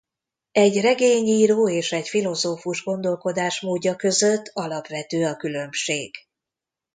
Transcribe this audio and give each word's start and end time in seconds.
Egy 0.51 0.81
regényíró 0.81 1.69
és 1.69 1.91
egy 1.91 2.07
filozófus 2.09 2.83
gondolkodásmódja 2.83 3.95
között 3.95 4.49
alapvető 4.53 5.25
a 5.25 5.35
különbség. 5.35 6.15